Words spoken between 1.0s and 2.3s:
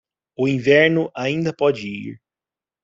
ainda pode ir